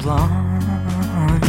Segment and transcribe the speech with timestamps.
[0.00, 1.44] blind?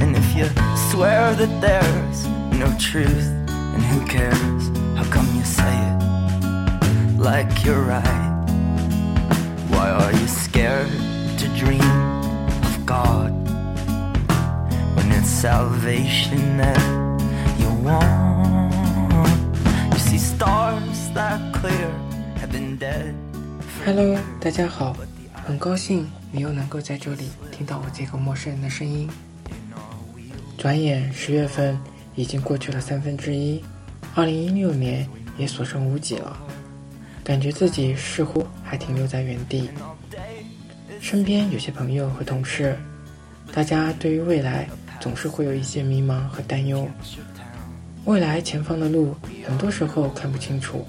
[0.00, 0.46] And if you
[0.90, 4.70] swear that there's no truth, and who cares?
[4.96, 8.32] How come you say it like you're right?
[9.68, 10.90] Why are you scared
[11.38, 11.80] to dream
[12.64, 13.32] of God
[14.96, 16.80] when it's salvation that
[17.58, 18.72] you want?
[19.92, 21.90] You see stars that clear
[22.36, 23.14] have been dead.
[23.84, 24.96] Hello，大家好，
[25.51, 29.05] 很高兴你又能够在这里听到我这个陌生人的声音。
[30.57, 31.77] 转眼十月份
[32.15, 33.61] 已经过去了三分之一，
[34.15, 35.05] 二零一六年
[35.37, 36.37] 也所剩无几了，
[37.21, 39.69] 感觉自己似乎还停留在原地。
[41.01, 42.77] 身边有些朋友和同事，
[43.51, 44.69] 大家对于未来
[45.01, 46.87] 总是会有一些迷茫和担忧，
[48.05, 49.13] 未来前方的路
[49.45, 50.87] 很多时候看不清楚，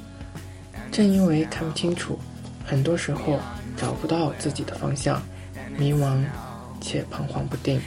[0.92, 2.16] 正因为看不清楚。
[2.64, 3.40] 很多时候
[3.76, 5.20] 找不到自己的方向，
[5.76, 6.22] 迷茫
[6.80, 7.80] 且彷徨不定，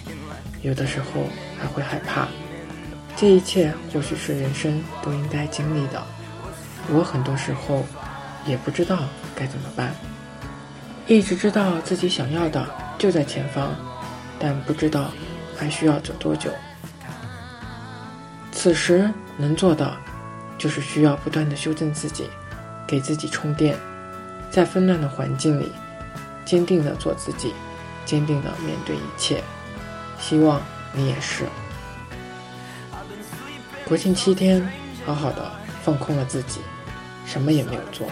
[0.61, 1.27] 有的时候
[1.59, 2.27] 还会害怕。
[3.15, 6.03] 这一切或许是人生都应该经历的。
[6.91, 7.85] 我很多时候
[8.45, 9.03] 也不知道
[9.35, 9.95] 该怎么办，
[11.07, 13.73] 一直知道自己想要的就在前方，
[14.37, 15.11] 但不知道
[15.55, 16.51] 还需要走多久。
[18.51, 19.95] 此时能做的
[20.57, 22.29] 就是需要不断的修正自己，
[22.85, 23.77] 给自己充电。
[24.55, 25.69] 在纷乱的环境里，
[26.45, 27.53] 坚定的做自己，
[28.05, 29.43] 坚定的面对一切。
[30.17, 30.61] 希望
[30.93, 31.43] 你也是。
[33.85, 34.65] 国庆七天，
[35.05, 35.51] 好好的
[35.83, 36.61] 放空了自己，
[37.25, 38.07] 什么也没有做。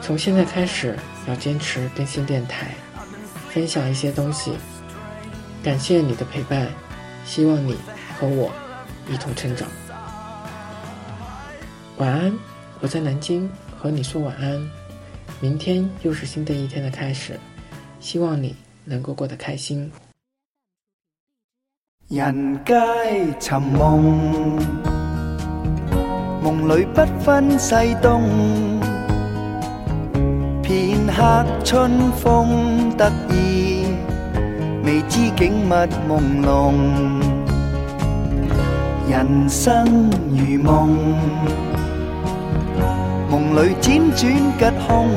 [0.00, 2.72] 从现在开始，要坚持更新电台，
[3.50, 4.52] 分享一些东西。
[5.64, 6.68] 感谢你的陪伴，
[7.26, 7.76] 希望你
[8.20, 8.52] 和我
[9.10, 9.68] 一同成长。
[11.96, 12.32] 晚安，
[12.78, 14.81] 我在南京，和你说晚安。
[15.42, 17.36] 明天又是新的一天的开始，
[17.98, 18.54] 希望你
[18.84, 19.90] 能够过得开心。
[22.06, 22.74] 人皆
[23.40, 24.56] 寻梦，
[26.40, 28.22] 梦里不分西东。
[30.62, 33.84] 片刻春风得意，
[34.84, 35.72] 未知景物
[36.08, 36.72] 朦胧。
[39.10, 41.71] 人生如梦。
[43.42, 45.08] 梦里辗转吉凶，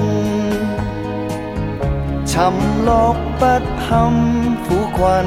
[2.25, 2.52] 沉
[2.84, 4.12] 落不堪
[4.68, 5.24] 苦困，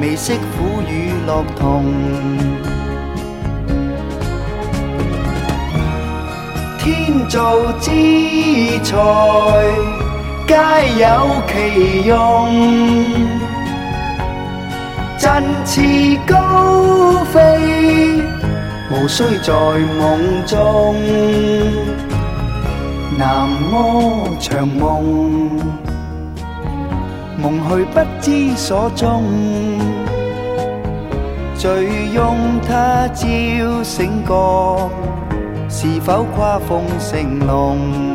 [0.00, 1.84] 未识苦与乐同。
[6.78, 7.90] 天造之
[8.82, 8.96] 材，
[10.46, 10.54] 皆
[11.02, 11.04] 有
[11.46, 12.16] 其用，
[15.18, 18.22] 振翅高飞。
[18.88, 19.52] 无需在
[19.98, 20.94] 梦中，
[23.18, 25.50] 南柯长梦，
[27.36, 29.24] 梦去不知所踪，
[31.56, 34.90] 醉拥他朝醒觉，
[35.68, 38.05] 是否跨风成龙？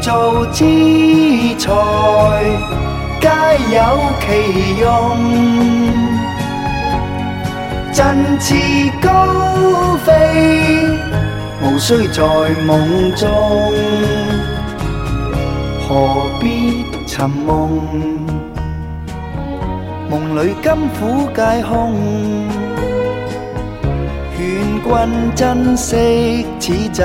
[0.00, 0.64] 造之
[1.58, 1.72] 材，
[3.20, 3.28] 皆
[3.74, 3.78] 有
[4.20, 4.26] 其
[4.80, 4.84] 用。
[7.92, 7.98] 振
[8.38, 8.54] 翅
[9.02, 9.06] 高
[10.04, 10.08] 飞，
[11.62, 12.22] 无需在
[12.64, 13.28] 梦中。
[15.88, 15.90] 何
[16.40, 17.80] 必寻梦？
[20.10, 21.94] 梦里甘苦皆空。
[24.36, 24.38] 劝
[24.84, 27.02] 君珍惜此际。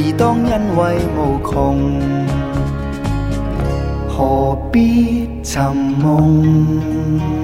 [0.00, 2.00] 自当欣慰无穷，
[4.08, 7.37] 何必寻梦？